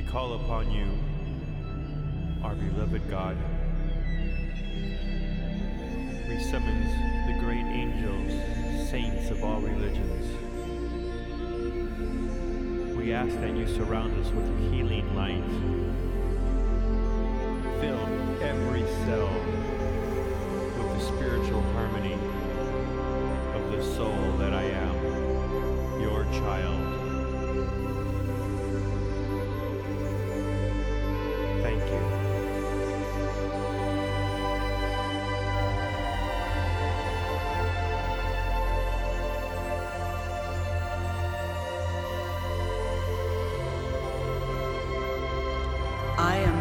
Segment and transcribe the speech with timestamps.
[0.00, 0.86] We call upon you,
[2.42, 3.36] our beloved God.
[6.26, 6.90] We summons
[7.26, 8.32] the great angels,
[8.88, 10.24] saints of all religions.
[12.96, 15.44] We ask that you surround us with healing light.
[17.82, 18.06] Fill
[18.40, 19.28] every cell
[20.78, 22.14] with the spiritual harmony
[23.54, 26.79] of the soul that I am, your child.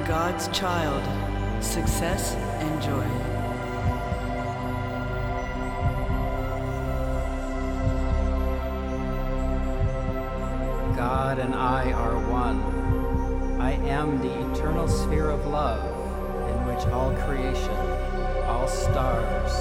[0.09, 1.04] God's child.
[1.63, 3.05] Success and joy.
[10.96, 12.60] God and I are one.
[13.62, 15.85] I am the eternal sphere of love
[16.49, 17.70] in which all creation,
[18.48, 19.54] all stars,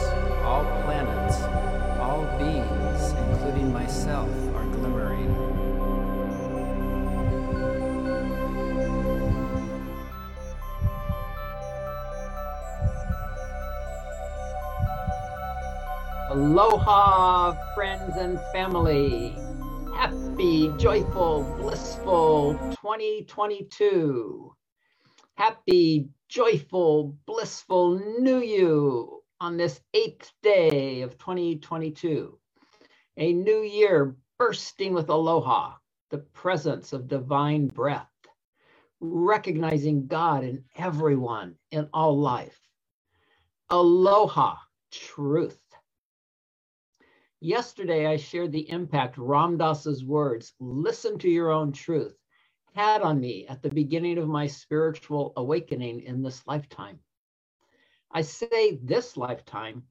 [0.44, 1.42] all planets,
[2.00, 5.57] all beings, including myself, are glimmering.
[16.58, 19.32] Aloha, friends and family.
[19.94, 24.52] Happy, joyful, blissful 2022.
[25.36, 32.36] Happy, joyful, blissful new you on this eighth day of 2022.
[33.18, 35.74] A new year bursting with aloha,
[36.10, 38.10] the presence of divine breath,
[38.98, 42.58] recognizing God in everyone in all life.
[43.70, 44.56] Aloha,
[44.90, 45.67] truth.
[47.40, 52.18] Yesterday, I shared the impact Ram Dass's words, listen to your own truth,
[52.74, 56.98] had on me at the beginning of my spiritual awakening in this lifetime.
[58.10, 59.84] I say this lifetime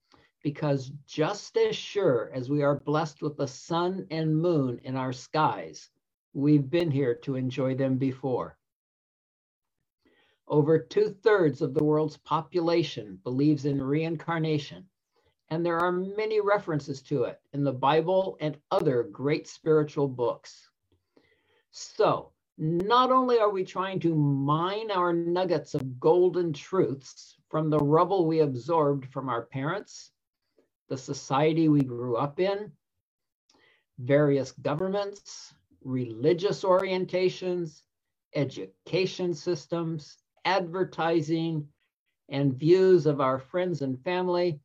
[0.43, 5.13] because just as sure as we are blessed with the sun and moon in our
[5.13, 5.89] skies,
[6.33, 8.57] we've been here to enjoy them before.
[10.49, 14.89] Over two thirds of the world's population believes in reincarnation
[15.49, 20.69] and there are many references to it in the Bible and other great spiritual books.
[21.71, 27.77] So, not only are we trying to mine our nuggets of golden truths from the
[27.77, 30.11] rubble we absorbed from our parents,
[30.89, 32.71] the society we grew up in,
[33.99, 35.53] various governments,
[35.83, 37.83] religious orientations,
[38.35, 41.67] education systems, advertising,
[42.29, 44.59] and views of our friends and family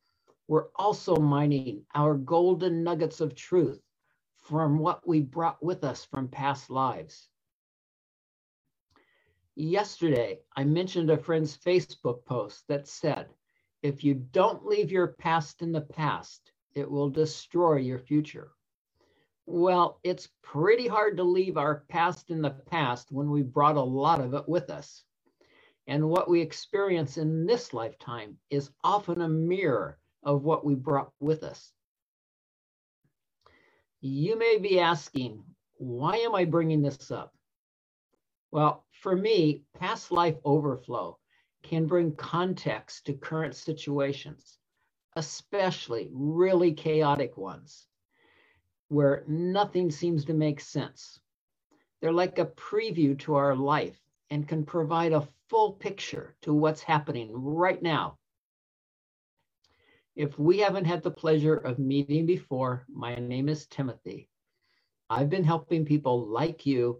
[0.47, 3.81] we're also mining our golden nuggets of truth
[4.35, 7.29] from what we brought with us from past lives.
[9.55, 13.27] Yesterday, I mentioned a friend's Facebook post that said,
[13.81, 18.51] if you don't leave your past in the past, it will destroy your future.
[19.45, 23.81] Well, it's pretty hard to leave our past in the past when we brought a
[23.81, 25.03] lot of it with us.
[25.85, 31.11] And what we experience in this lifetime is often a mirror of what we brought
[31.19, 31.71] with us.
[34.01, 35.43] You may be asking,
[35.77, 37.33] why am I bringing this up?
[38.51, 41.17] Well, for me, past life overflow
[41.63, 44.59] can bring context to current situations,
[45.15, 47.87] especially really chaotic ones
[48.89, 51.19] where nothing seems to make sense.
[52.01, 56.83] They're like a preview to our life and can provide a full picture to what's
[56.83, 58.17] happening right now
[60.15, 64.29] if we haven't had the pleasure of meeting before, my name is Timothy.
[65.09, 66.99] I've been helping people like you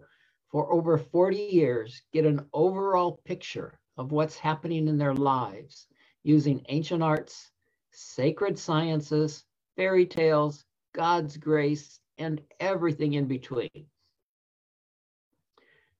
[0.50, 5.86] for over 40 years get an overall picture of what's happening in their lives
[6.24, 7.52] using ancient arts,
[7.92, 9.44] sacred sciences,
[9.76, 13.86] fairy tales, God's grace, and everything in between.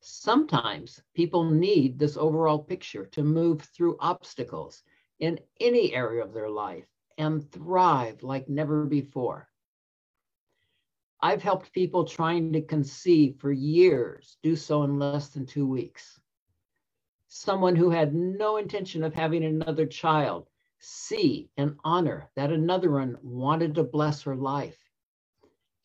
[0.01, 4.83] Sometimes people need this overall picture to move through obstacles
[5.21, 6.87] in any area of their life
[7.19, 9.49] and thrive like never before.
[11.21, 16.21] I've helped people trying to conceive for years do so in less than two weeks.
[17.29, 23.17] Someone who had no intention of having another child see and honor that another one
[23.23, 24.79] wanted to bless her life.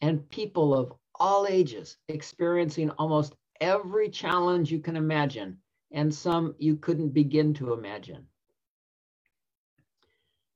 [0.02, 5.58] And people of all ages experiencing almost every challenge you can imagine,
[5.92, 8.29] and some you couldn't begin to imagine.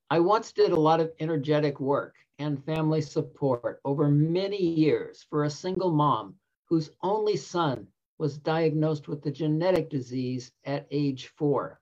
[0.10, 5.44] I once did a lot of energetic work and family support over many years for
[5.44, 6.36] a single mom
[6.66, 11.80] whose only son was diagnosed with a genetic disease at age four,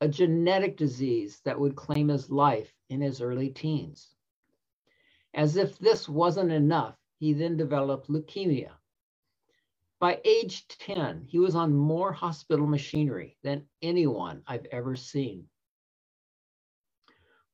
[0.00, 4.14] a genetic disease that would claim his life in his early teens.
[5.34, 8.72] As if this wasn't enough, he then developed leukemia.
[10.00, 15.48] By age 10, he was on more hospital machinery than anyone I've ever seen.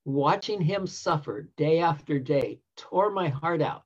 [0.09, 3.83] Watching him suffer day after day tore my heart out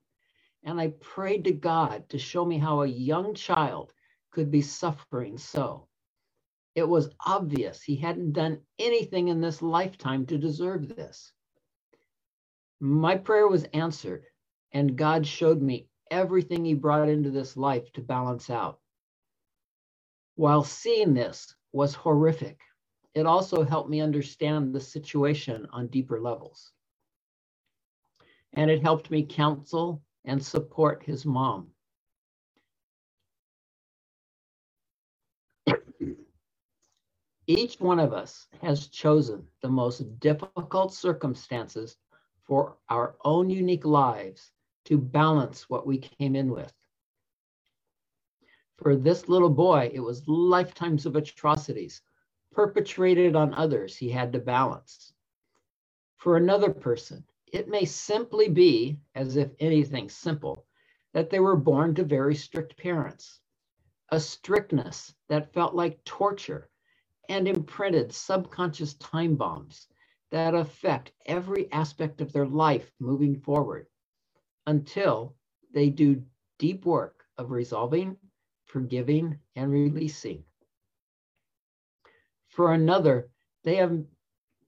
[0.64, 3.92] and I prayed to God to show me how a young child
[4.31, 5.90] could be suffering so.
[6.75, 11.34] It was obvious he hadn't done anything in this lifetime to deserve this.
[12.80, 14.24] My prayer was answered,
[14.72, 18.80] and God showed me everything he brought into this life to balance out.
[20.36, 22.60] While seeing this was horrific,
[23.15, 26.71] it also helped me understand the situation on deeper levels.
[28.54, 31.68] And it helped me counsel and support his mom.
[37.45, 41.98] Each one of us has chosen the most difficult circumstances
[42.44, 44.51] for our own unique lives
[44.86, 46.74] to balance what we came in with.
[48.77, 52.01] For this little boy, it was lifetimes of atrocities
[52.53, 55.13] perpetrated on others he had to balance.
[56.17, 60.65] For another person, it may simply be, as if anything simple,
[61.13, 63.39] that they were born to very strict parents,
[64.09, 66.69] a strictness that felt like torture
[67.29, 69.88] and imprinted subconscious time bombs
[70.31, 73.88] that affect every aspect of their life moving forward
[74.65, 75.35] until
[75.73, 76.23] they do
[76.57, 78.17] deep work of resolving,
[78.65, 80.44] forgiving, and releasing.
[82.53, 83.31] For another,
[83.63, 84.05] they have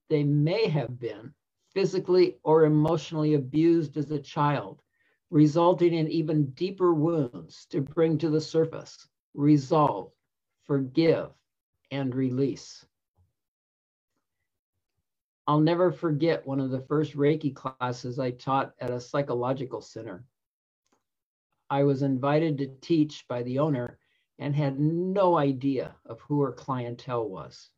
[0.09, 1.35] they may have been
[1.71, 4.81] physically or emotionally abused as a child,
[5.29, 10.11] resulting in even deeper wounds to bring to the surface, resolve,
[10.63, 11.29] forgive,
[11.91, 12.83] and release.
[15.45, 20.25] I'll never forget one of the first Reiki classes I taught at a psychological center.
[21.69, 23.99] I was invited to teach by the owner
[24.39, 27.69] and had no idea of who her clientele was.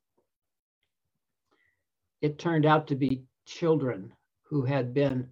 [2.27, 4.11] It turned out to be children
[4.43, 5.29] who had been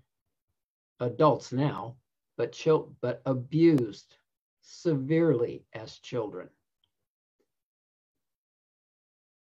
[1.01, 1.97] adults now,
[2.37, 2.57] but,
[3.01, 4.15] but abused
[4.61, 6.47] severely as children.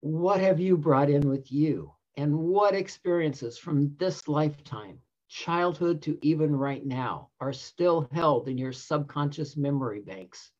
[0.02, 1.94] What have you brought in with you?
[2.18, 5.00] And what experiences from this lifetime,
[5.30, 10.52] childhood to even right now, are still held in your subconscious memory banks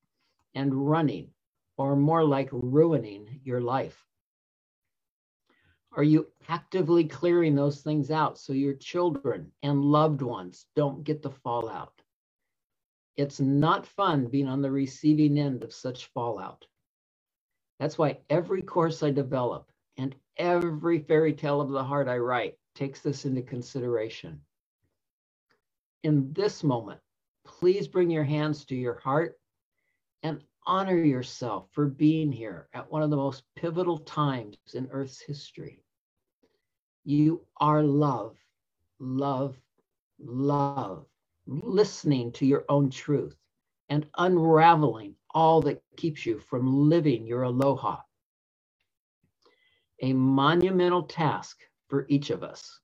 [0.56, 1.34] and running,
[1.76, 4.06] or more like ruining your life?
[5.94, 11.22] Are you actively clearing those things out so your children and loved ones don't get
[11.22, 12.02] the fallout?
[13.18, 16.66] It's not fun being on the receiving end of such fallout.
[17.80, 22.58] That's why every course I develop and every fairy tale of the heart I write
[22.76, 24.42] takes this into consideration.
[26.04, 27.02] In this moment,
[27.46, 29.38] please bring your hands to your heart
[30.24, 35.20] and honor yourself for being here at one of the most pivotal times in Earth's
[35.20, 35.82] history.
[37.04, 38.38] You are love,
[39.00, 39.58] love,
[40.20, 41.08] love,
[41.48, 43.36] listening to your own truth
[43.90, 47.98] and unraveling all that keeps you from living your aloha.
[50.04, 51.58] A monumental task
[51.88, 52.80] for each of us.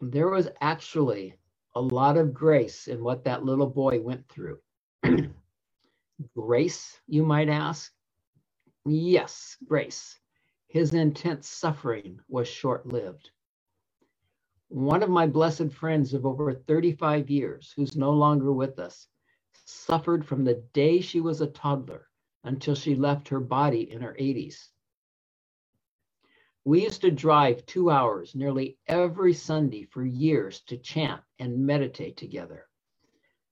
[0.00, 1.34] There was actually
[1.76, 4.58] a lot of grace in what that little boy went through.
[6.34, 7.92] grace, you might ask?
[8.84, 10.18] Yes, grace.
[10.68, 13.30] His intense suffering was short lived.
[14.68, 19.08] One of my blessed friends of over 35 years, who's no longer with us,
[19.64, 22.08] suffered from the day she was a toddler
[22.44, 24.68] until she left her body in her 80s.
[26.64, 32.18] We used to drive two hours nearly every Sunday for years to chant and meditate
[32.18, 32.67] together.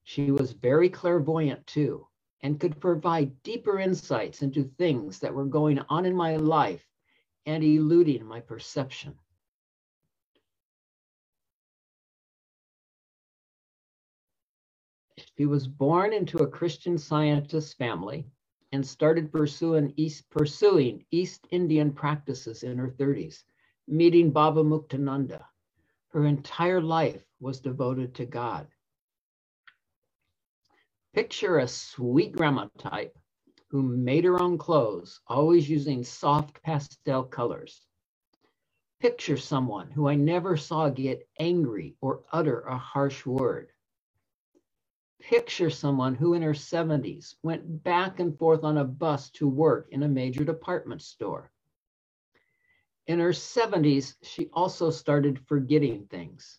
[0.09, 2.07] She was very clairvoyant too,
[2.41, 6.87] and could provide deeper insights into things that were going on in my life
[7.45, 9.19] and eluding my perception.
[15.37, 18.31] She was born into a Christian scientist family
[18.71, 23.43] and started pursuing East, pursuing East Indian practices in her 30s,
[23.89, 25.45] meeting Baba Muktananda.
[26.11, 28.69] Her entire life was devoted to God.
[31.17, 33.19] Picture a sweet grandma type
[33.69, 37.87] who made her own clothes, always using soft pastel colors.
[39.01, 43.71] Picture someone who I never saw get angry or utter a harsh word.
[45.19, 49.89] Picture someone who in her 70s went back and forth on a bus to work
[49.93, 51.51] in a major department store.
[53.07, 56.59] In her 70s, she also started forgetting things.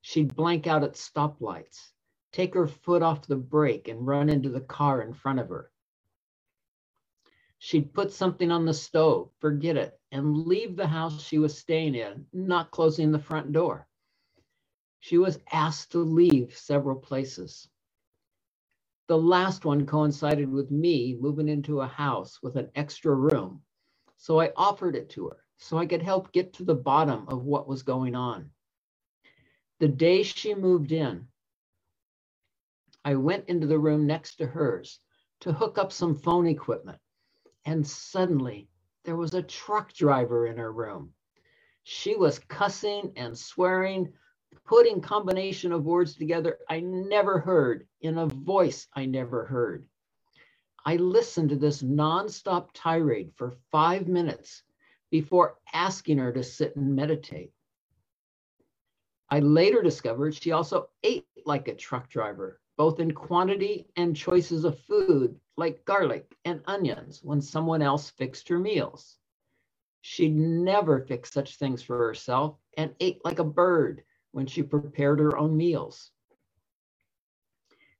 [0.00, 1.92] She'd blank out at stoplights,
[2.38, 5.72] take her foot off the brake and run into the car in front of her.
[7.58, 11.96] She'd put something on the stove, forget it, and leave the house she was staying
[11.96, 13.88] in, not closing the front door.
[15.00, 17.68] She was asked to leave several places.
[19.08, 23.62] The last one coincided with me moving into a house with an extra room.
[24.16, 27.42] So I offered it to her so I could help get to the bottom of
[27.42, 28.48] what was going on.
[29.80, 31.26] The day she moved in,
[33.04, 35.00] I went into the room next to hers
[35.40, 36.98] to hook up some phone equipment.
[37.64, 38.68] And suddenly
[39.04, 41.12] there was a truck driver in her room.
[41.84, 44.12] She was cussing and swearing,
[44.64, 49.86] putting combination of words together I never heard in a voice I never heard.
[50.84, 54.62] I listened to this nonstop tirade for five minutes
[55.10, 57.52] before asking her to sit and meditate.
[59.30, 64.64] I later discovered she also ate like a truck driver, both in quantity and choices
[64.64, 69.18] of food like garlic and onions when someone else fixed her meals.
[70.00, 75.18] She'd never fix such things for herself and ate like a bird when she prepared
[75.18, 76.12] her own meals.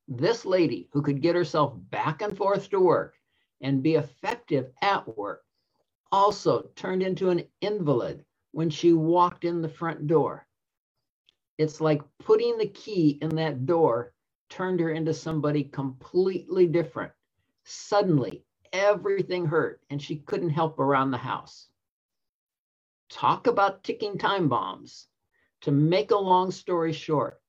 [0.06, 3.16] This lady who could get herself back and forth to work
[3.60, 5.42] and be effective at work
[6.12, 10.46] also turned into an invalid when she walked in the front door.
[11.58, 14.14] It's like putting the key in that door
[14.48, 17.12] turned her into somebody completely different.
[17.64, 21.68] Suddenly, everything hurt and she couldn't help around the house.
[23.08, 25.08] Talk about ticking time bombs.
[25.62, 27.40] To make a long story short,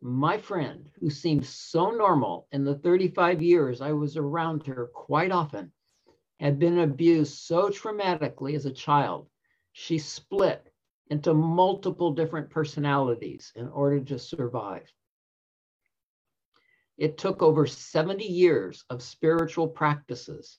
[0.00, 5.32] my friend, who seemed so normal in the 35 years I was around her quite
[5.32, 5.72] often,
[6.38, 9.28] had been abused so traumatically as a child,
[9.72, 10.70] she split
[11.08, 14.92] into multiple different personalities in order to survive.
[16.96, 20.58] It took over 70 years of spiritual practices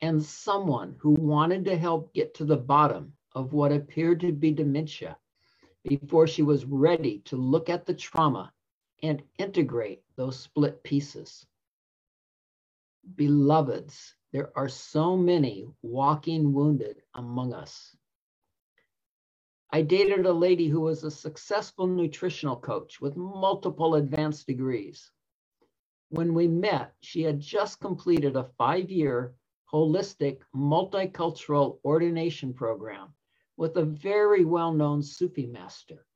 [0.00, 4.52] and someone who wanted to help get to the bottom of what appeared to be
[4.52, 5.18] dementia
[5.82, 8.52] before she was ready to look at the trauma
[9.02, 11.44] and integrate those split pieces.
[13.16, 17.96] Beloveds, there are so many walking wounded among us.
[19.70, 25.10] I dated a lady who was a successful nutritional coach with multiple advanced degrees.
[26.14, 29.34] When we met, she had just completed a five year
[29.72, 33.12] holistic multicultural ordination program
[33.56, 36.06] with a very well known Sufi master.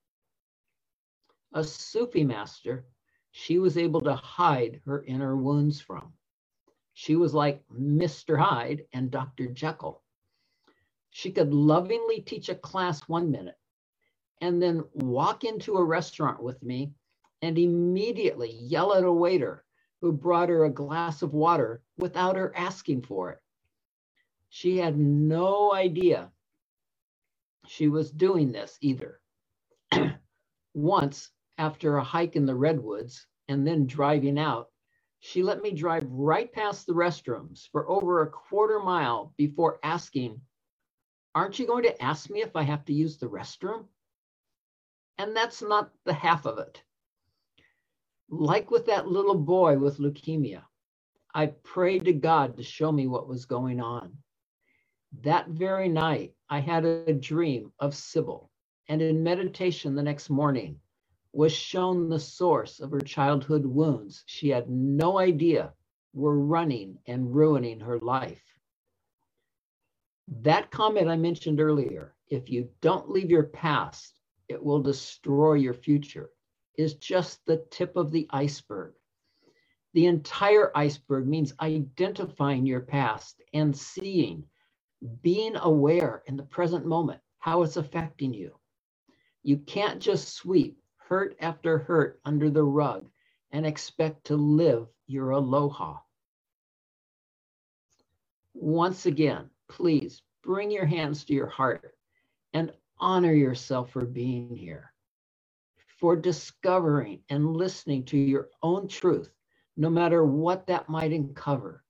[1.53, 2.87] A Sufi master
[3.33, 6.13] she was able to hide her inner wounds from.
[6.95, 8.39] She was like Mr.
[8.39, 9.49] Hyde and Dr.
[9.49, 10.05] Jekyll.
[11.11, 13.59] She could lovingly teach a class one minute
[14.41, 16.93] and then walk into a restaurant with me
[17.43, 19.65] and immediately yell at a waiter
[20.01, 23.39] who brought her a glass of water without her asking for it.
[24.49, 26.31] She had no idea
[27.67, 29.21] she was doing this either.
[30.75, 34.71] Once, after a hike in the redwoods and then driving out,
[35.21, 40.41] she let me drive right past the restrooms for over a quarter mile before asking,
[41.35, 43.87] Aren't you going to ask me if I have to use the restroom?
[45.19, 46.83] And that's not the half of it.
[48.31, 50.63] Like with that little boy with leukemia,
[51.35, 54.17] I prayed to God to show me what was going on.
[55.23, 58.51] That very night, I had a dream of Sybil,
[58.89, 60.79] and in meditation the next morning,
[61.33, 65.73] was shown the source of her childhood wounds she had no idea
[66.13, 68.43] were running and ruining her life.
[70.43, 74.19] That comment I mentioned earlier, if you don't leave your past,
[74.49, 76.31] it will destroy your future,
[76.79, 78.95] is just the tip of the iceberg.
[79.93, 84.45] The entire iceberg means identifying your past and seeing,
[85.23, 88.55] being aware in the present moment, how it's affecting you.
[89.43, 93.09] You can't just sweep hurt after hurt under the rug
[93.51, 95.99] and expect to live your aloha.
[98.55, 101.95] Once again, please bring your hands to your heart
[102.53, 104.93] and honor yourself for being here,
[105.99, 109.31] for discovering and listening to your own truth,
[109.77, 111.83] no matter what that might uncover.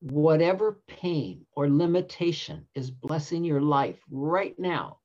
[0.00, 4.98] Whatever pain or limitation is blessing your life right now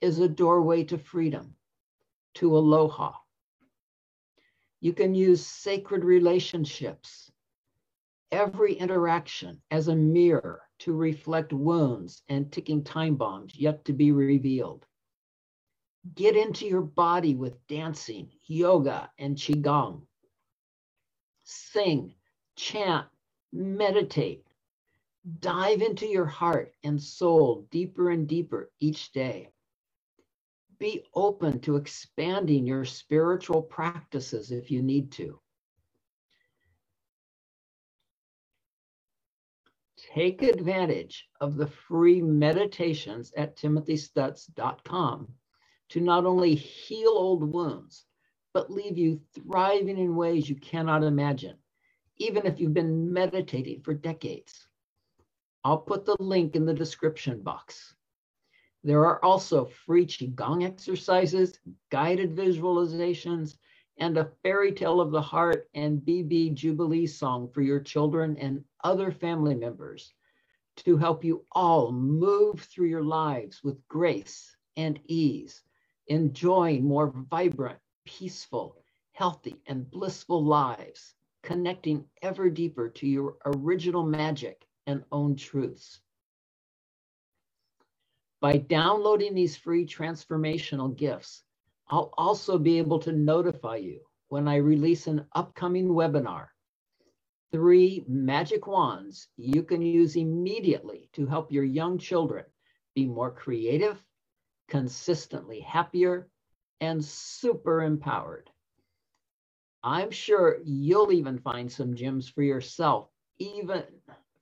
[0.00, 1.54] is a doorway to freedom
[2.34, 3.12] to aloha.
[4.80, 7.30] You can use sacred relationships,
[8.32, 14.12] every interaction as a mirror to reflect wounds and ticking time bombs yet to be
[14.12, 14.86] revealed.
[16.14, 20.06] Get into your body with dancing, yoga, and Qigong.
[21.44, 22.14] Sing,
[22.56, 23.06] chant,
[23.52, 24.46] meditate.
[25.40, 29.50] Dive into your heart and soul deeper and deeper each day.
[30.78, 35.38] Be open to expanding your spiritual practices if you need to.
[40.14, 45.34] Take advantage of the free meditations at timothystuts.com
[45.90, 48.06] to not only heal old wounds,
[48.52, 51.56] but leave you thriving in ways you cannot imagine,
[52.16, 54.66] even if you've been meditating for decades.
[55.62, 57.94] I'll put the link in the description box.
[58.82, 61.58] There are also free Qigong exercises,
[61.90, 63.56] guided visualizations,
[63.98, 68.64] and a fairy tale of the heart and BB Jubilee song for your children and
[68.82, 70.14] other family members
[70.76, 75.62] to help you all move through your lives with grace and ease,
[76.10, 78.76] enjoying more vibrant, peaceful,
[79.12, 86.00] healthy, and blissful lives, connecting ever deeper to your original magic and own truths.
[88.40, 91.44] By downloading these free transformational gifts,
[91.88, 96.48] I'll also be able to notify you when I release an upcoming webinar.
[97.52, 102.44] Three magic wands you can use immediately to help your young children
[102.94, 104.04] be more creative,
[104.70, 106.30] consistently happier,
[106.80, 108.48] and super empowered.
[109.82, 113.08] I'm sure you'll even find some gems for yourself,
[113.38, 113.84] even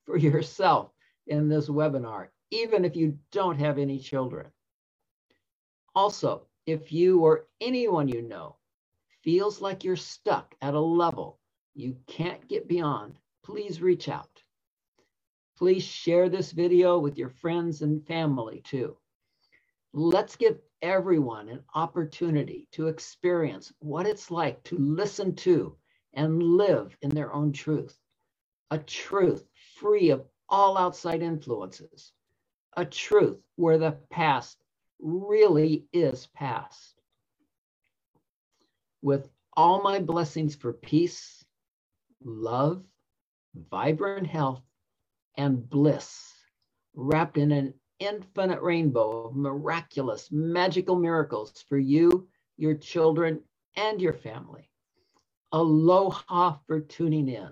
[0.05, 0.91] for yourself
[1.27, 4.47] in this webinar, even if you don't have any children.
[5.95, 8.55] Also, if you or anyone you know
[9.23, 11.39] feels like you're stuck at a level
[11.79, 14.43] you can't get beyond, please reach out.
[15.57, 18.97] Please share this video with your friends and family too.
[19.93, 25.75] Let's give everyone an opportunity to experience what it's like to listen to
[26.13, 27.97] and live in their own truth,
[28.71, 32.11] a truth free of all outside influences
[32.77, 34.57] a truth where the past
[34.99, 36.95] really is past.
[39.01, 41.43] With all my blessings for peace,
[42.23, 42.83] love,
[43.69, 44.61] vibrant health,
[45.37, 46.33] and bliss
[46.93, 53.41] wrapped in an infinite rainbow of miraculous, magical miracles for you, your children,
[53.75, 54.69] and your family.
[55.51, 57.49] Aloha for tuning in.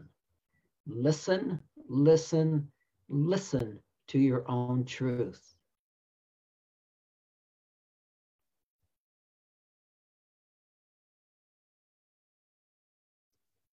[0.88, 2.71] Listen, listen,
[3.10, 3.79] listen
[4.10, 5.55] to your own truth.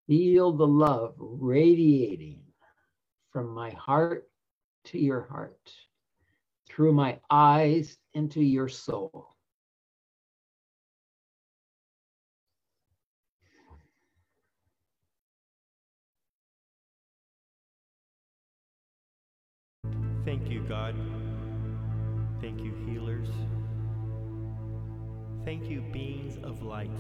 [0.07, 2.43] Feel the love radiating
[3.33, 4.29] from my heart
[4.87, 5.73] to your heart,
[6.75, 9.29] through my eyes into your soul.
[20.25, 20.97] Thank you, God.
[22.41, 23.29] Thank you, healers.
[25.45, 26.91] Thank you, beings of light.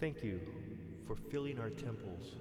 [0.00, 0.40] Thank you
[1.06, 2.36] for filling our temples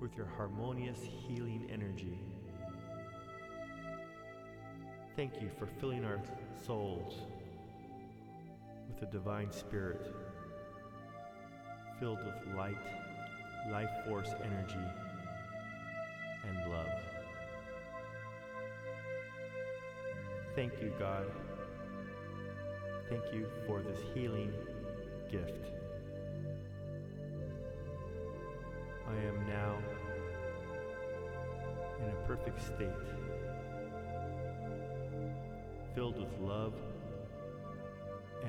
[0.00, 2.18] with your harmonious healing energy.
[5.14, 6.20] Thank you for filling our
[6.66, 7.14] souls
[8.88, 10.14] with the divine spirit
[12.00, 12.76] filled with light,
[13.70, 14.74] life force energy
[16.48, 16.88] and love.
[20.56, 21.26] Thank you, God.
[23.08, 24.52] Thank you for this healing
[25.30, 25.66] gift.
[29.08, 29.78] I am now
[32.00, 32.88] in a perfect state,
[35.94, 36.74] filled with love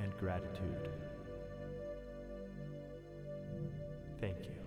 [0.02, 0.90] and gratitude.
[4.22, 4.63] Thank you.